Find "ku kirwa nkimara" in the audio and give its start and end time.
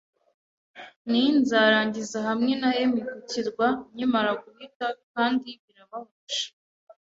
3.07-4.31